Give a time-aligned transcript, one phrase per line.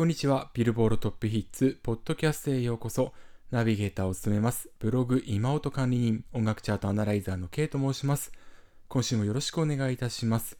[0.00, 0.50] こんにちは。
[0.54, 3.12] ビルボールトップヒッツ、ポッドキャストへようこそ。
[3.50, 4.70] ナビゲーターを務めます。
[4.78, 8.32] ブログ今音管理人、音楽チャートアナライザーの K と申します。
[8.88, 10.56] 今週もよろしくお願いいたします。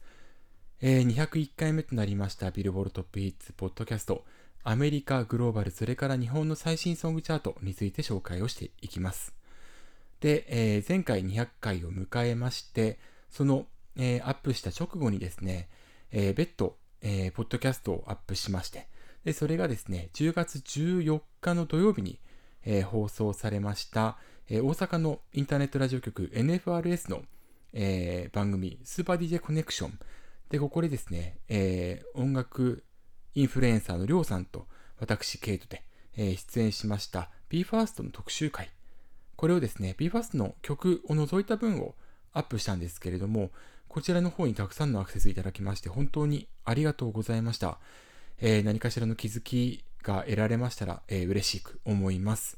[0.79, 4.25] えー、201回目となりましたビルボールトップヒッツ、ポッドキャスト。
[4.63, 9.33] アメリカ、グローバル、それから日本の最新ソングチャートについて紹介をしていきます。
[10.19, 12.99] で、えー、前回200回を迎えまして、
[13.31, 13.65] その、
[13.95, 15.67] えー、アップした直後にですね、
[16.11, 18.85] えー、別途、えー、ポッドキャストをアップしまして、
[19.23, 22.19] で、それがですね、10月14日の土曜日に、
[22.63, 24.17] えー、放送されました、
[24.49, 27.21] えー、大阪のインターネットラジオ局 NFRS の、
[27.73, 29.99] えー、番組、スーパー DJ コネクション。
[30.49, 32.83] で、ここでですね、え、音楽
[33.35, 34.67] インフルエンサーのりょうさんと
[34.99, 35.83] 私、ケイトで、
[36.17, 38.69] え、出演しました BE:FIRST の特集会。
[39.37, 41.95] これをですね、BE:FIRST の曲を除いた分を
[42.33, 43.51] アップしたんですけれども、
[43.87, 47.79] こちらの方にたくさんのアクセスいただきまして、本当にありがとうございました。
[48.41, 52.57] えー、何かしらの気づきが得られましたら、えー、嬉しく思います。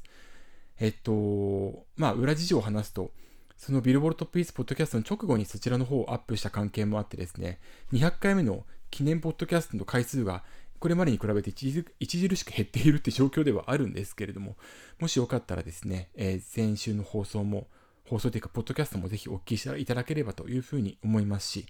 [0.80, 3.12] えっと、まあ、裏事情を話すと、
[3.56, 7.60] そのビルボルトップイースポッドキャストの直後にそちらの方をアップした関係もあってですね、
[7.92, 10.42] 200回目の記念ポッドキャストの回数が
[10.80, 14.56] これまでに比べて著しく減っているって状況ではあるんですけれども、
[14.98, 17.68] もしよかったらですね、えー、先週の放送も、
[18.08, 21.66] 放送というか、ポッドキャストもぜひお聞きしていただければというふうに思いますし、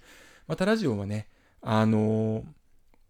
[0.47, 1.29] またラジオはね、
[1.61, 2.45] あのー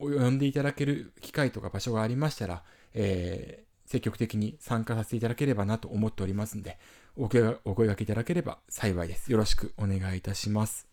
[0.05, 2.63] 呼んでいただける機会とか場所がありましたら、
[2.95, 6.79] えー、積極的に参加させていただければなと思っておりますので、
[7.17, 9.31] お声がお声がけいただければ幸いです。
[9.31, 10.89] よろしくお願いいたします。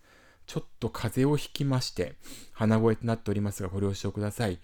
[0.46, 2.16] ちょっと風邪をひきまして、
[2.54, 4.60] 鼻声となっておりますが、ご了承ください。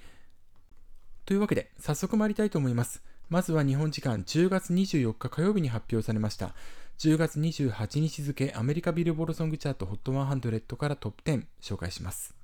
[1.26, 3.04] というわけで、早速参りたいと思います。
[3.30, 6.54] まずは日本時間10月24日火曜日に発表されました。
[7.00, 12.37] 10月28日付アメリカビルボードソングチャート HOT100 からトップ10紹介します。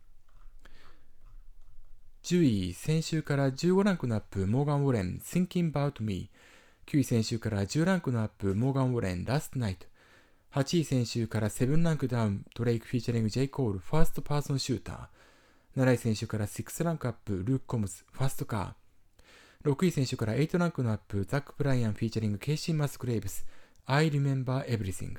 [2.23, 6.30] 10位、先週から15ランクのアップ、モーガン・ウォレン、Thinking About Me。
[6.85, 9.80] 9位、先週から10ランクのアップ、モーガン・ウォレン、Last Night。
[10.53, 15.83] 8位、先週から7ランクダウン、ドレイク・フィーチャリング・ジェイ・コール、ファースト・パーソン・シューター。
[15.83, 19.70] 7位、先週から6ランクアップ、ルーク・コムズ、 Fast Car。
[19.69, 23.45] 6位、先週から8ランクのアップ、ザック・ブライアン・フィーチャリング・ケイシー・マスクレイブス、
[23.86, 25.17] I Remember Everything。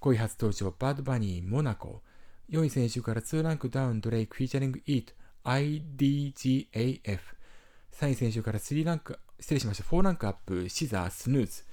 [0.00, 2.00] 5位初登場、バッド・バニー、モナコ。
[2.48, 5.12] 4位、先週から2ランクダウン、ドレイク・フィーチャリング・イート、
[5.44, 7.18] IDGAF。
[7.92, 9.84] 3位先週から3ランク、失礼しました。
[9.84, 11.64] 4ランクアップ、シザー、 Snooze。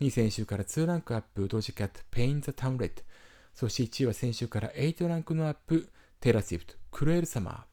[0.00, 3.02] 2位先週から2ランクアップ、ドジャキャット、 Paint The Town Red。
[3.54, 5.90] そして1位は選手から8ランクのアップ、
[6.20, 7.64] テラシフト、クルエル・サマー。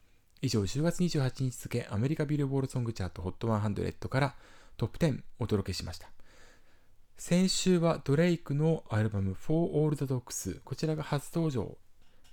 [0.42, 4.36] 以上、10月28日付、アメリカビルボールソングチャート HOT100 から
[4.78, 6.10] トップ10お届けしました。
[7.18, 11.78] 先週はドレイクのアルバム For All the Dogs、こちらが初登場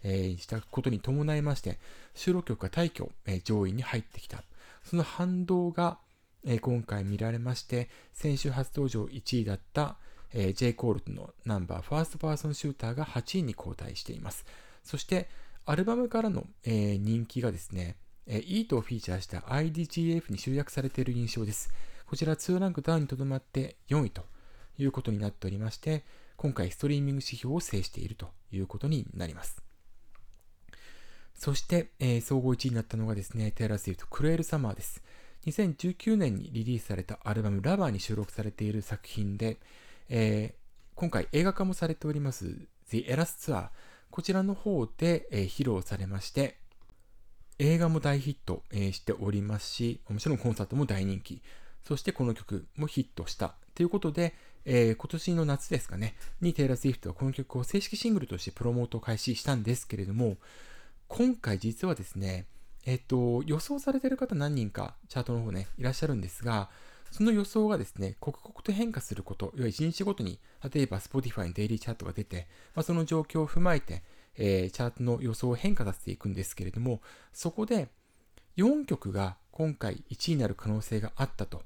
[0.09, 1.81] えー、したことに伴いまして、
[2.15, 4.45] 収録曲が大挙、えー、上位に入ってきた。
[4.85, 5.99] その反動が、
[6.47, 9.97] えー、今回見られまして、先週初登場1位だった、
[10.33, 10.75] えー、J.
[10.75, 14.47] コールのナンバー、 First Person Shooter が8位に後退しています。
[14.85, 15.29] そして、
[15.65, 17.97] アルバムからの、えー、人気がですね、
[18.29, 21.73] えー、イートをフィーチャーした IDGAF に集約されている印象です。
[22.07, 24.23] こちら2ランクダウンにとどまって4位と
[24.79, 26.05] いうことになっておりまして、
[26.37, 29.66] 今回ストリーミング指標を制しているということになります。
[31.37, 35.03] そして、えー、総合1位になったのがですね、テイラー・スウィフト、 Cruel Summer です。
[35.47, 39.59] 2019年にリリースされたアルバム、ラバーに収録されている作品で、
[40.09, 43.69] えー、今回映画化もされております、The Eras Tour、
[44.11, 46.57] こちらの方で、えー、披露されまして、
[47.59, 51.43] 映画も大ヒット、えー、しておりますし、もちろんコンサートも大人気、
[51.83, 53.55] そしてこの曲もヒットした。
[53.75, 60.39] ということで、えー、今年の夏ですかね、にテイラー・スウィフトはこの曲を正式シングルとしてプロモートを開始したんですけれども、
[61.09, 62.47] 今回実はですね、
[62.85, 66.69] えっと、予想されてる方何人かチャートの方ね、いらっしゃるんですが、
[67.11, 70.39] その予想がですね、刻々と変化すること、要は1日ごとに、
[70.73, 74.03] 例えば Spotify のデイリーチャートが出て、まあ、その状況を踏まえて、
[74.37, 77.01] えー、チャートの予想を変化させていくんですけれども、
[77.33, 77.89] そこで
[78.57, 81.63] 4曲が今回1位になる可能性があったと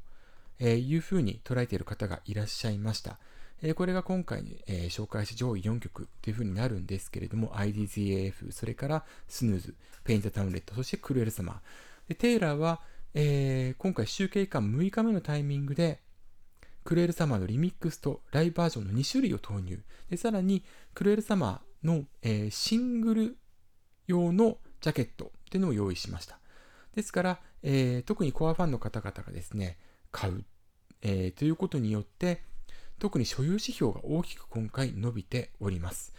[0.60, 3.18] えいうふうに捉えている方がいらっしゃいました。
[3.62, 9.74] えこれが今回、え紹介した上位4曲というふうになるんですけれども、IDZAF、それからスヌーズ、
[10.04, 11.60] Paint The Town Red、そして Cruel Summer。
[12.08, 12.80] でテイラーは、
[13.12, 16.00] え、今回集計期間6日目のタイミングで、
[16.84, 19.82] Cruel Summer のリミックスとライブバージョンの2種類を投入。
[20.08, 20.64] でさらに、
[20.94, 23.36] Cruel Summer の、え、シングル
[24.06, 26.38] 用のジャケットっていうのを用意しました。
[26.94, 29.76] ですから、え、特にコアファンの方々がですね、
[30.10, 30.44] 買う、
[31.02, 32.42] え、ということによって、
[33.00, 36.14] 特に所有指標が大きく今回伸びております。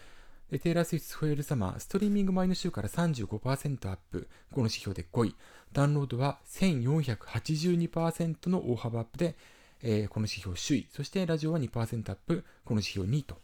[0.49, 5.35] でテイラー・スウィフト・フェール・サマー、ストリーミング前の週から35%アップ、この指標で5位、
[5.71, 9.35] ダウンロードは1482%の大幅アップで、
[9.83, 13.37] えー、この指標首位、そしてラジオは2%アップ、この指標2位と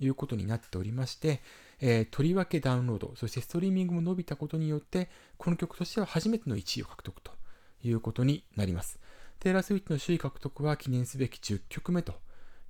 [0.00, 1.40] いうことになっておりまして、
[1.80, 5.08] えー、とりわけダウンロード、そしてストリーミングも伸びたことによって、
[5.38, 7.30] この曲としては初めての1位を獲得と
[7.84, 8.98] いうことになります。
[9.38, 12.14] テイラー・スウィットの首位獲得は記念すべき10曲目と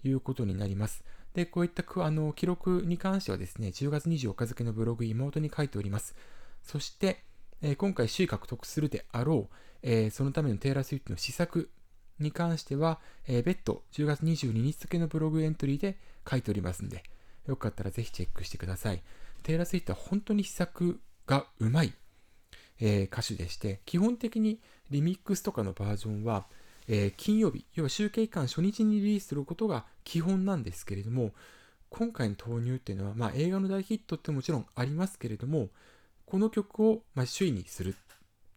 [0.05, 1.05] いうことになります。
[1.35, 6.15] で、こういったあの記録に関してはですね、10月24日付のブログ妹に書いております。
[6.63, 7.23] そして、
[7.63, 11.71] えー、今回首位獲得するであろう、えー、そのためのテイラー・スウィットの施策
[12.19, 15.97] に関しては、えー、別途10月22日付のブログエントリーで
[16.29, 17.05] 書いておりますんで、
[17.47, 19.03] よかったらぜひチェックしてください。
[19.43, 21.93] テイラー・スウィットは本当に施策がうまい、
[22.81, 24.59] え、歌手でして、基本的に
[24.91, 26.47] リミックスとかのバージョンは、
[26.93, 31.31] えー、金曜日、要は集計期間初日にリリースすることが基本なんですけれども、
[31.89, 35.69] 今回の投入っていうのは、まあ、映画の大ヒットってもちろんありますけれども、
[36.27, 37.95] この曲を、まあ、首位にする。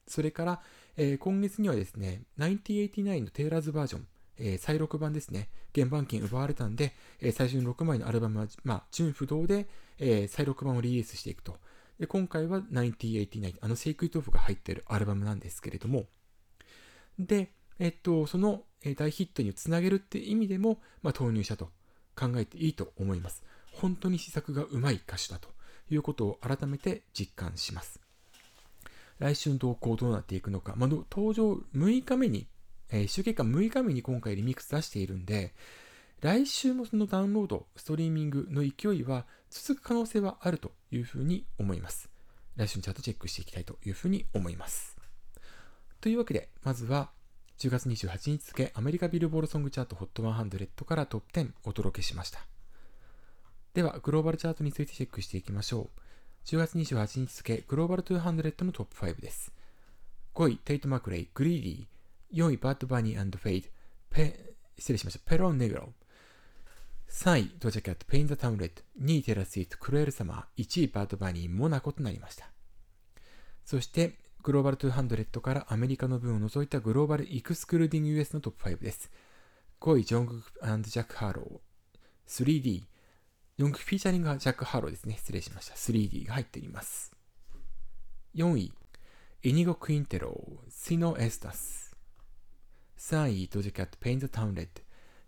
[0.08, 0.62] それから、
[0.98, 4.08] えー、今月にはですね、1989のテイラーズバージョン、
[4.40, 9.68] えー、再録版ですね、原版権奪われたんで、えー、最初の6枚のアルバムは、まあ、純不動で、
[10.00, 11.58] えー、再録版をリリースしていくと。
[12.00, 16.08] で、今回は1989、あの、セイクイトオフが入っているアルバムなんですけれども、
[17.20, 18.64] で、えっと、その
[18.98, 21.70] 大ヒットにつなげるって意味でも、まあ、投入したと
[22.16, 23.44] 考えていいと思います。
[23.72, 25.50] 本当に施策がうまい歌手だと
[25.90, 28.00] いうことを改めて実感します。
[29.20, 32.48] 来週の動向どうなっていくのか、まあ、登場6日目に、
[32.90, 35.54] えー、集計間6日目に今回リミックス出しているんで、
[36.22, 42.10] 来週もそのダウンロード、ストリーミングの勢いは続く可能性はあるというふうに思います。
[42.56, 44.98] 来週のチャートチェックしていきたいというふうに思います。
[46.00, 47.12] というわけで、まずは
[47.64, 52.46] 10月28日付アメリカビルボードソングチャート HOT100 からトップ10お届けしました。
[53.74, 56.00] では、グローバルチャートについてチェックしていきましょう。
[56.46, 59.54] 10月28日付グローバル200のトップ5です。
[60.36, 62.48] 5位、テイト・マクレイ、 Greedy。
[62.50, 63.70] 4位、バッド・バニーフェイド、
[64.10, 65.94] ペ、失礼しました、 Perro Negro。
[67.08, 68.82] 3位、ドジャキャット、 Paint The Town Red。
[69.02, 70.62] 2位、テラスイート、 Cruel Summer。
[70.62, 72.52] 1位、バッド・バニー、モナコとなりました。
[73.64, 79.10] そして、グローバル200からアメリカの分を除いたグローバルエクスクルーディング US のトップ5です。
[79.80, 80.50] 5位、ジョングク
[80.90, 82.44] ジャック・ハロー。
[82.46, 82.84] 3D。
[83.58, 85.16] 4位、フィーチャリングジャック・ハローですね。
[85.16, 85.76] 失礼しました。
[85.76, 87.14] 3D が入っています。
[88.36, 88.74] 4位、
[89.44, 90.70] イニゴ・クインテロー。
[90.70, 91.96] Si No Estás。
[92.98, 94.82] 3位、ドジャキャット・ Paint The Town Red。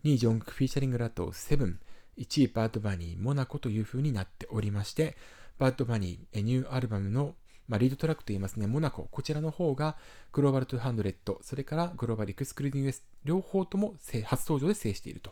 [0.04, 1.78] 2位、ジョングクフィーチャリングラトー、Seven。
[2.18, 5.16] 1位、バッド・バニー、モナコという風になっておりまして、
[5.58, 7.36] バッド・バニー、ニューアルバムの
[7.68, 9.98] まあ、リードトラックと言いますね、モナコ、こちらの方が
[10.32, 13.96] グローバル200、それからグローバルエクスクルーディング S、両方とも
[14.26, 15.32] 初登場で制していると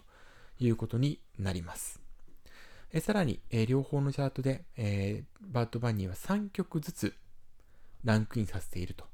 [0.59, 2.01] いうことになります。
[2.91, 7.15] えさらに、え両方のチャートで、えー、バッドバニーは3曲ずつ
[8.03, 9.05] ランクインさせていると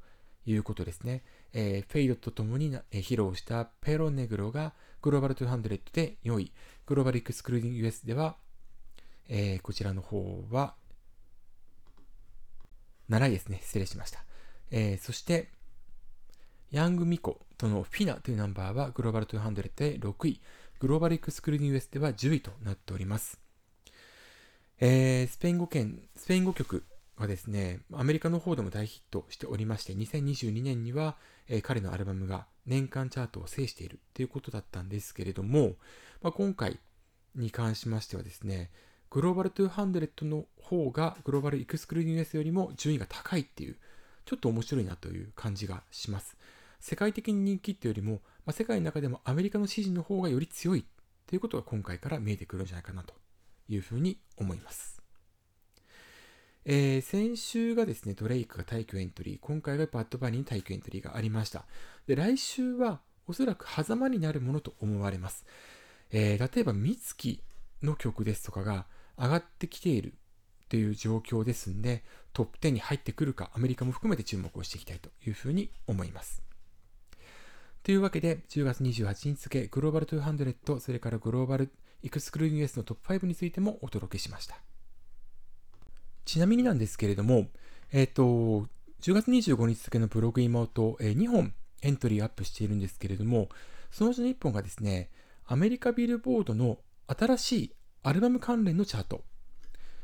[0.45, 1.23] いうことですね。
[1.53, 6.51] えー、フェイドとともに、えー、披露した Perro Negro がグローバル200で4位、
[6.87, 8.35] グローバルエクスクルーディング US では、
[9.29, 10.75] えー、こちらの方は
[13.09, 13.59] 7位ですね。
[13.63, 14.23] 失礼しました。
[14.71, 15.49] えー、そして、
[16.71, 20.41] ヤングミコとのフィナというナンバーはグローバル200で6位、
[20.79, 23.39] グローバルエクスクルーディング US では10位となっております。
[24.79, 26.85] えー、スペイン語圏、スペイン語曲
[27.17, 31.17] はですね、アメリカの方でも大ヒットしておりまして、2022年には、
[31.47, 35.73] えー、彼のアルバムが年間チャートを制しているということだったんですけれども、
[36.21, 36.79] まあ、今回
[37.35, 38.69] に関しましてはですね、
[39.09, 43.77] グローバル200の方がグローバルエクスクルーディング S よりも順位が高いっていう、
[44.25, 46.37] ちょっと面白いなという感じがします。
[46.79, 50.85] 世界的に人気っていうよりも、まあ、世界の中でもアメリカの支持の方がより強い
[51.27, 53.13] ということが今回から見えてくるんじゃないかなと
[53.67, 55.01] いうふうに思います。
[56.65, 61.65] えー、先週がですね、ドレイクが退去エントリー、今回がバッドバニーに退去エントリーがありました。
[62.05, 65.45] で、来週はおそらく狭間になるものと思われます。
[66.11, 67.41] えー、例えば、美月
[67.81, 68.85] の曲ですとかが、
[69.19, 70.13] 上がってきている
[70.69, 76.41] という状況ですんで、トップ10に入ってくるか、アメリカも含めて注目をしていきたいというふうに思います。
[77.83, 81.71] というわけで、10月28日付、グローバル200、それからグローバル
[82.03, 84.57] エクスクルーディング S のトップ5についてもお届けしました。
[86.25, 87.47] ちなみになんですけれども、
[87.91, 88.67] えっ、ー、と、
[89.01, 93.49] 10月25日付のブログ妹、えー、2本エントリーアップしているんですけれども、
[93.91, 95.09] そのうちの1本がですね、
[95.45, 99.23] アメリカビルボードの新しいアルバム関連のチャート。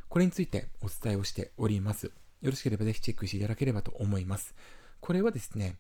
[0.10, 2.08] これについてお伝えをしております。
[2.42, 4.54] よろしければぜひチェックしていただければと思います。
[5.00, 5.78] これはですね、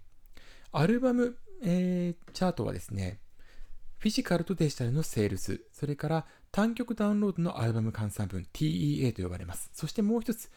[0.71, 3.19] アルバム、えー、チャートはですね、
[3.97, 9.69] フィジカルとデジタルのセールス、それから単曲ダウンロードのアルバム換算分 TEA と呼ばれます。
[9.73, 10.49] そしてもう一つ、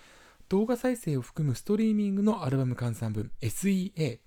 [0.48, 4.18] 動画再生を含むストリーミングのアルバム換算分 SEA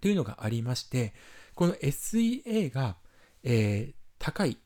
[0.00, 1.12] というのがありまして、
[1.54, 2.96] この SEA が、
[3.42, 4.58] えー、高い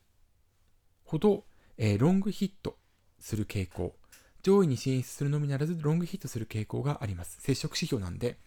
[1.03, 1.45] ほど、
[1.77, 2.77] えー、ロングヒット
[3.19, 3.95] する傾向、
[4.43, 7.37] 上位に進出するのみならずロングヒットする傾向があります。
[7.41, 8.37] 接触指標なんで、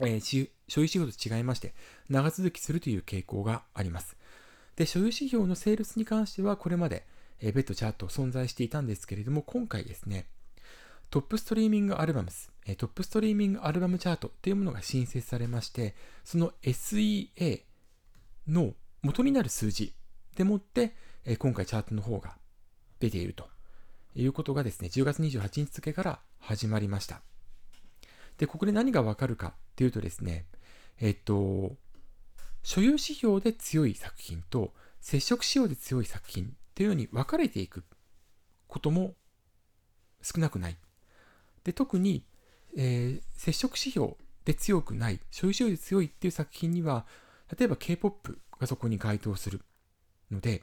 [0.00, 0.20] えー、
[0.68, 1.74] 所有指標と違いまして、
[2.08, 4.16] 長続きするという傾向があります。
[4.76, 7.06] で、所有指標のセールスに関しては、これまで、
[7.40, 10.26] えー、別途チャート存在していたんですけれども、今回ですね、
[11.10, 17.62] トップストリーミングアルバムス、えー、トップストリーミングアルバムチャートというものが新設されまして、その SEA
[18.48, 19.94] の元になる数字
[20.36, 22.36] でもって、えー、今回チャートの方が
[23.02, 23.48] 出ていると
[24.14, 27.20] いうことがですね、10月28日付から始まりました。
[28.38, 30.46] で、ここで何がわかるかっていうとですね、
[31.00, 31.72] えっと、
[32.62, 37.82] 所有指標で強い作品と接触仕様で強い作品っていうように分かれていく
[38.68, 39.14] ことも
[40.22, 40.76] 少なくない。
[41.64, 42.24] で、特に、
[42.76, 47.04] えー、接触指標で強くない、所有指標で強いっていう作品には、
[47.58, 49.60] 例えば K-POP がそこに該当する
[50.30, 50.62] ので、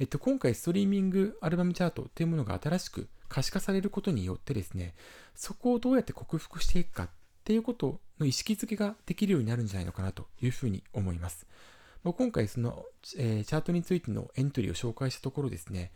[0.00, 4.94] えっと、今回ストリーミングアルバムチャートっていうものが新しく可視化されることによってですね、
[5.34, 7.08] そこをどうやって克服していくかっ
[7.42, 11.46] ていうことの意識づけができるようになるんじゃないのかなというふうに思います。
[12.04, 12.84] 今回その、
[13.18, 15.90] えー、チャートについてのエントリーを紹介したところですね、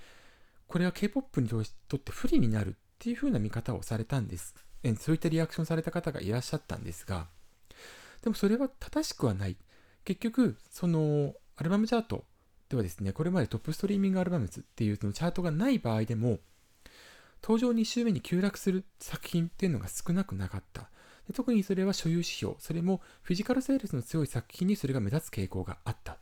[0.66, 1.64] これは K-POP にとっ
[2.00, 4.56] て不利になるっていうふうな見方をされたんです。
[4.98, 7.28] そういったリアクションされた方がいらっしゃったんですが、
[8.22, 9.56] でもそれは正しくはない。
[10.04, 12.24] 結局、そのアルバムチャート
[12.72, 16.38] ではですね、これまでトップストリーミングアルバムズっていうそのチャートがない場合でも、
[17.42, 20.88] 登場2週目に急落する作品っていうのが少なくなかった。
[21.26, 26.14] で特にそれは所有指標、それもフィジカルセールスの強い作品にそれが目立つ傾向があった。
[26.14, 26.16] っ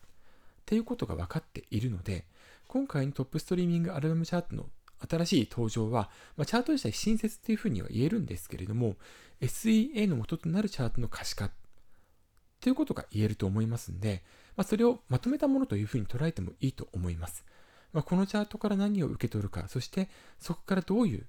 [0.66, 2.26] ていうことが分かっているので、
[2.66, 4.66] 今回のトップストリーミングアルバムチャートの
[5.08, 8.96] 新しい登場は、まあ、チャート自体新設っていうふうには言えるんですけれども、
[9.40, 11.52] SEA の元となるチャートの可視化
[12.60, 14.24] ということが言えると思いますんで、
[14.60, 17.46] まあ、それをまとめたものというふうに捉えてもいいと思います。
[17.94, 21.26] まあ、このチャートから何を受け取るか、そしてそこからどういう、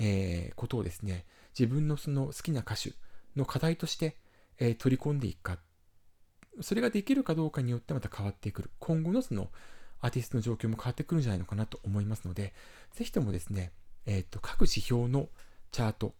[0.00, 2.94] えー、ことをですね、自分のその好きな歌手
[3.36, 4.16] の課題として、
[4.58, 5.58] えー、取り込んでいくか、
[6.60, 8.72] それができるかどうかによってまた変わってくる。
[8.80, 9.48] 今後のその
[10.00, 12.52] アーティストの状況も変わってくるんじゃないのかなと思いますので、
[12.94, 13.70] ぜひともですね、
[14.06, 15.28] え、ー、と、各指標の
[15.70, 16.16] チャート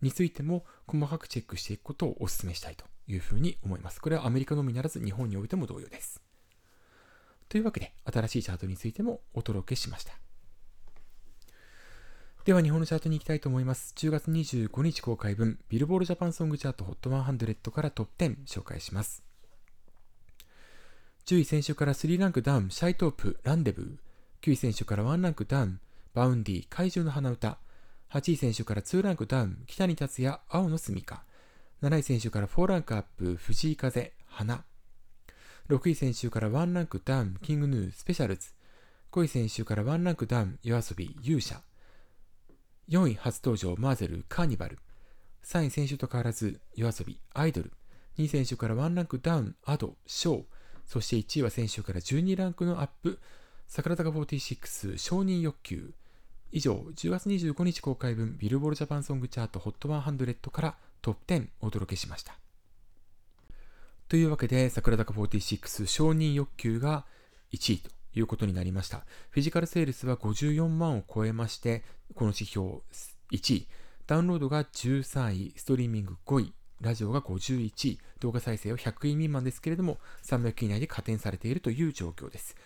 [0.00, 4.00] についても細かくチェックしていくことをお勧めしたいというふうに思います。
[4.00, 6.20] これはアメリカのみならず日本においても同様です。
[7.48, 10.14] というわけで、新しいチャートについてもお届けしました。
[12.44, 13.92] では日本のチャートに行きたいと思います。
[13.96, 19.24] 10月25日公開分、ビルボードジャパンソングチャート HOT100 からトップ10紹介します。
[21.26, 23.96] 10位先週から3ランクダウン、シャイトープ、ランデブー。
[24.42, 25.80] 9位先週から1ランクダウン、
[26.14, 27.58] バウンディ、怪獣の花歌。
[28.12, 31.24] 8位先週から2ランクダウン、キタニタツヤ、青のすみか。
[31.82, 34.64] 7位先週から4ランクアップ、藤井風、花。
[35.68, 38.54] 6位先週から1ランクダウン、キングヌー、 SPECIALZ。
[39.12, 41.60] 5位先週から1ランクダウン、 YOASOBI、勇者。
[42.88, 44.78] 4位初登場、マーゼル、カーニバル。
[45.44, 47.70] 3位先週と変わらず、 YOASOBI、アイドル。
[48.16, 50.44] 2位先週から1ランクダウン、アド、ショー。
[50.86, 53.18] そして1位は先週から12ランクのアップ、
[53.68, 55.92] 櫻坂46承認欲求。
[56.52, 62.36] 以上、10月25日公開分ビルボードジャパンソングチャート HOT100 からトップ10お届けしました。
[64.08, 67.04] というわけで、桜坂46承認欲求が
[67.52, 69.04] 1位ということになりました。
[69.30, 71.84] フィジカルセールスは54万を超えまして、
[72.16, 72.78] この指標
[73.30, 73.68] 1位、
[74.08, 82.56] ダウンロードが13位、ストリーミング5位、ラジオが51位、動画再生は100位未満ですけれども、300位以内で加点されているという状況です。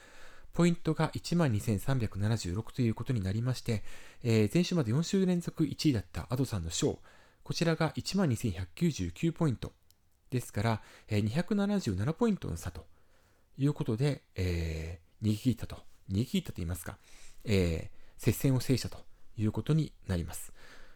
[0.54, 3.82] ポイントが12,376ということになりまして、
[4.22, 7.00] えー、前週まで4週連続1位だったアドさんの賞、
[7.50, 9.72] こちらが12,199ポイント。
[10.30, 12.86] ですから、えー、277ポイントの差と
[13.58, 15.74] いうことで、えー、逃げ切ったと、
[16.08, 16.96] 逃げ切ったと言いますか、
[17.44, 18.98] えー、接戦を制したと
[19.36, 20.52] いうことになります。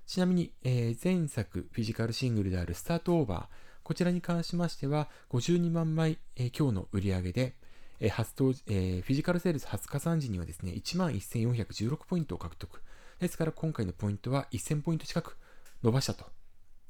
[0.06, 3.46] ちなみに、えー、前作フィジカルシングルであるスタートオーバー、
[3.82, 7.56] こちらに関しましては、52万枚、えー、今日の売り上げで、
[7.99, 12.80] えー初登えー、フィジカルセールス初加算時にはですね、11,416ポイントを獲得。
[13.18, 15.37] ですから今回のポイントは1000ポイント近く
[15.82, 16.26] 伸ばしたと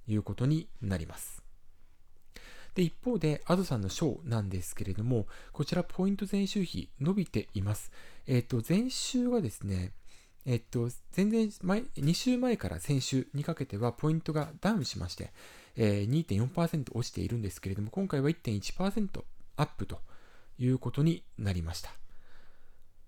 [0.08, 1.42] いうことになります。
[2.74, 7.92] で、一方で、アドさんのショーなんですけれども、こちらポイント前週比伸びています。
[8.26, 9.92] えっ、と、前週はですね、
[10.46, 15.32] えっと、全然前、2週前から先週にかけてはポイントがダウンしまして、
[15.76, 19.24] えー、2.4%落ちているんですけれども、今回は1.1%
[19.56, 20.00] アップと
[20.58, 21.90] いうことになりました。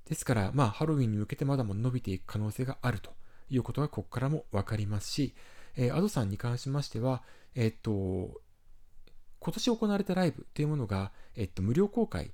[0.08, 3.10] ですから、まあ、ハロウィンに向けてまだまだ伸びていく可能性があると
[3.50, 5.34] いうことがここからも分かりますし、
[5.76, 7.22] えー、アドさんに関しましては、
[7.54, 8.40] えっと、
[9.38, 12.32] 今年行われたライブというものが、えっと、無料公開、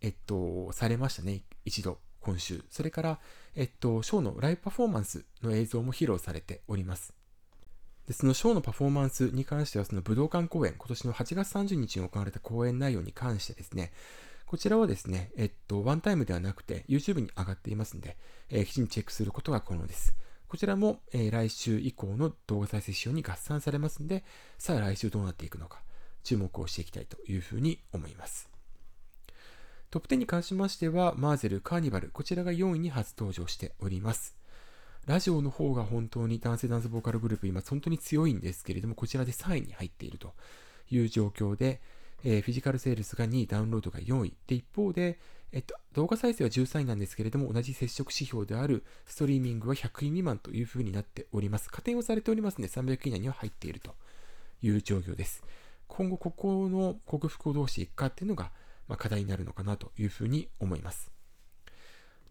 [0.00, 2.64] えっと、されましたね、一度、今週。
[2.70, 3.20] それから、
[3.54, 7.14] えっと、ショーのライブパフォーマンスの映像も披露されております。
[8.06, 13.92] でそのショーのパフォーマンスに関しては、その武道館公演、今年の8月30日に行われた公演内容に関してですね、
[14.46, 18.16] こちらはですね、えっと、ワンタイムではなくて、YouTube に上がっていますので、
[18.50, 20.14] えー、きちんとチェックすることが可能です。
[20.54, 24.22] こちらも、えー、来週以降の動画再生仕様に合算されますので、
[24.56, 25.82] さあ来週どうなっていくのか、
[26.22, 28.48] 注目をしていきたいというふうに思います。
[29.90, 34.36] トップ10に関しましては、マーゼル、カーニバル、こちらが4位に初登場しております。
[35.06, 40.34] ラジオの方が本当に男性ダンスボーカルグループ、今本当に強いんですけれども、こちらで3位に入っていると
[40.88, 41.80] いう状況で、
[42.22, 44.36] えー、フィジカルセールスが2位、ダウンロードが4位。
[44.46, 45.18] で、一方で、
[45.54, 51.70] えっと、動画再生は13位なんですけれども、同じ接触指標であるストリーミングは100位未満というふうになっております。
[51.70, 53.94] 加点をされておりますので、300位以内には入っていると
[54.62, 55.44] いう状況です。
[55.86, 58.50] 今後、ここの克服をどうしていくかっていうのが、
[58.88, 61.12] まあ、課題になるのかなというふうに思います。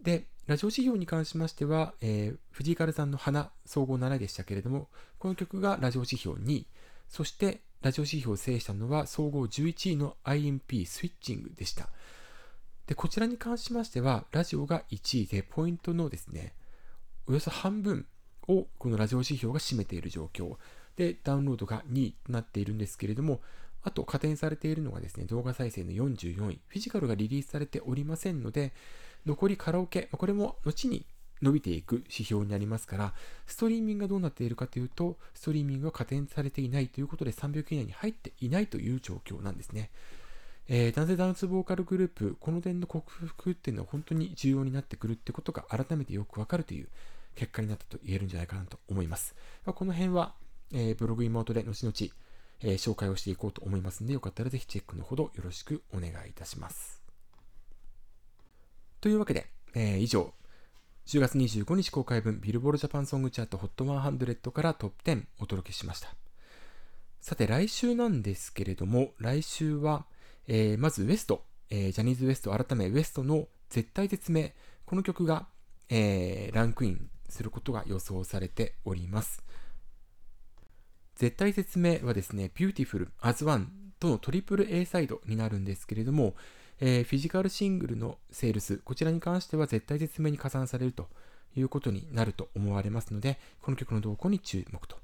[0.01, 6.67] で、ラジオ指標に関しましては、えー、フジカルさんの花総合7位でしたけれども、この曲がラジオ指標2位、
[7.07, 11.87] そしてラジオ指標を制したのは総合11位の IMP スイッチングでした。
[12.87, 16.53] で、こちらに関しましては、ラジオが1位で、ポイントのですね、
[17.27, 18.05] およそ半分
[18.47, 20.57] をこのラジオ指標が占めている状況
[20.97, 23.41] で、ダウンロードが2位となっているんですけれども、
[23.83, 28.73] あと加点されているのがですね、動画再生の44位、フィジカルがリリースされておりませんので、
[29.25, 31.05] 残りカラオケ、これも後に
[31.41, 33.13] 伸びていく指標になりますから、
[33.45, 39.91] ストリーミングがどうなっているかというと、ストリーミングが加点されていないということで300以内に入っていないという状況なんですね。
[40.69, 46.87] えー、男性ダンスボーカルグループ、この点の克服っていうのは本当に重要になってくるってことが改めてよくわかるという
[47.35, 49.35] 結果になったと言えるんじゃないかなと思います。
[49.65, 50.33] まあ、この辺は、
[50.71, 52.13] えー、ブログ妹で後々、
[52.61, 57.01] えー、紹介をしていこうと思いますので、よかったらぜひチェックのほどよろしくお願いいたします。
[59.01, 60.33] というわけで、えー、以上、
[61.07, 66.15] 10月25日公開分ビルボールジャパンソングチャート HOT100 からトップ10お届けしました。
[67.19, 70.05] さて来週なんですけれども、来週は、
[70.47, 74.53] えー、まずウエスト、えー、ジャニーズ WEST 改めウエストの絶対絶命、
[74.85, 75.47] この曲が、
[75.89, 79.43] えー、ランクインすることが予想されております。
[81.15, 83.67] 絶対絶命はですね、Beautiful as One
[83.99, 86.35] とのトリプル A サイドになるんですけれども、
[86.79, 91.07] えー、フィジカルシングルのセールス、こちらに関しては絶対絶命に加算されると
[91.55, 94.97] いうことになると思われますので、この曲の動向に注目と、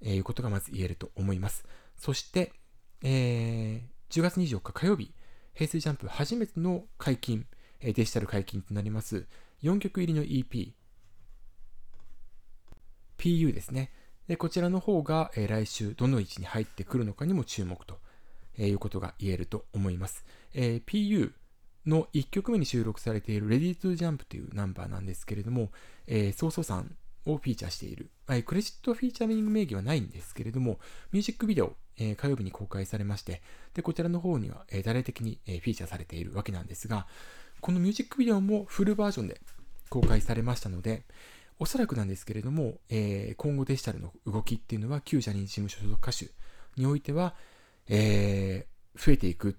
[0.00, 1.64] えー、いうことがまず言えると思います。
[1.96, 2.52] そして、
[3.02, 5.10] えー、10月24日火曜日、
[5.54, 7.46] 平成ジャンプ初めての解禁、
[7.80, 9.26] デジタル解禁となります、
[9.62, 10.74] 4曲入りの EP、
[13.16, 13.90] PU ですね。
[14.28, 18.00] でこちらの方が、え、来週どの位置に入ってくるのかにも注目と、
[18.58, 20.26] え、いうことが言えると思います。
[20.52, 21.32] え、PU
[21.86, 25.72] の1曲目に収録されている Ready to Jump というナンバーなんですけれども、
[26.06, 26.94] えー、ソーソさん
[27.26, 30.78] をフィーチャーしている、はい、クレジットフィーチャーリング名義はないんですけれども、
[31.12, 33.42] ミュージックビデオ、えー、火曜日に公開されまして、
[33.74, 37.06] で、こちらの方には、えー、大々的に、えー、フィーチャーされているわけなんですが、
[37.60, 39.40] このミュージックビデオもフルバージョンで
[39.88, 41.04] 公開されましたので、
[41.58, 46.30] おそらくなんですけれども、えー、今後デジタルの動きっていうのは、旧ジャニーズ事務所所属歌手
[46.76, 47.34] においては、
[47.88, 49.56] えー、増えていく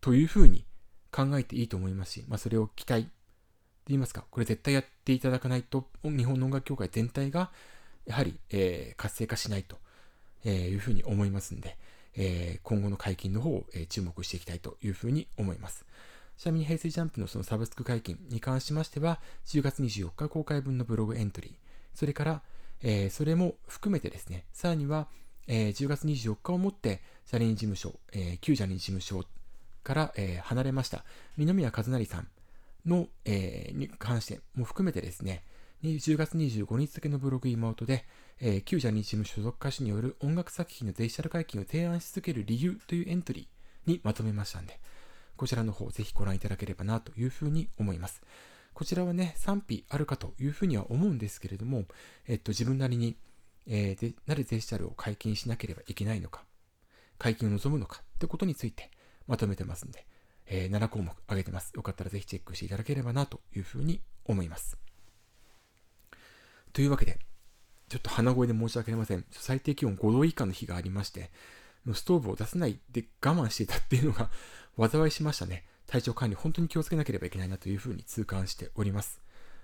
[0.00, 0.64] というふうに
[1.10, 3.08] 考えていいと思いますし、まあ、それを期待
[3.88, 7.50] 言いますか、これ絶対やっていただかないと、日本の音楽協会全体が、
[8.04, 9.78] やはり、えー、活性化しないと、
[10.44, 11.76] えいうふうに思いますんで、
[12.14, 15.84] え、今後の解禁の方を、え、注目していきたいというふうに思います。
[16.38, 21.52] ちなみに平成ジャンプのそのサブスク解禁に関しましては、10月24日公開分のブログエントリー、
[21.94, 22.42] それから、
[22.82, 25.08] え、それも含めてですね、さらには、
[25.46, 29.24] えー、10月24日をもって、ジャニー事務所、えー、旧ジャニー事務所
[29.82, 31.04] から、えー、離れました
[31.36, 32.28] 二宮和也さん
[32.86, 35.42] の、えー、に関しても含めてですね、
[35.82, 38.04] 10月25日付のブログ妹で、
[38.40, 44.80] えー、旧ジャニーズ事務所属歌手による音楽作品のデジタル解禁を提案し続ける理由というエントリーにまとめましたんで、
[45.36, 48.22] こちらの方ぜひご覧いただければなというふうに思います。
[48.72, 51.84] こちらはね、賛否あるかというふうには思うんですけれども、
[52.26, 53.16] えっと、自分なりに、
[53.66, 56.44] えー、でなぜデジタルを解禁しなければいけないのか、
[57.18, 58.90] 解禁を望むのかってことについて、
[59.26, 60.06] まとめてますんで、
[60.46, 61.72] えー、7項目挙げてます。
[61.74, 64.78] よかったらぜひチェックしていただければなというふうに思います。
[66.72, 67.18] というわけで、
[67.88, 69.24] ちょっと鼻声で申し訳ありません。
[69.30, 71.30] 最低気温5度以下の日がありまして、
[71.94, 74.30] ストーブを出さないで我慢していたっていうのが
[74.90, 75.64] 災いしましたね。
[75.86, 79.20] 体調管理本当に気をつけなければいけないなというふうに痛感しております。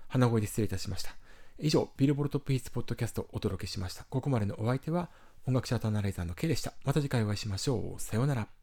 [0.07, 1.15] 鼻声で失礼いたしました。
[1.59, 4.05] 以上、ビルボルトピースポッドキャストをお届けしました。
[4.05, 5.09] ここまでのお相手は
[5.45, 6.73] 音楽チャートアナライザーの K でした。
[6.85, 8.01] また次回お会いしましょう。
[8.01, 8.62] さようなら。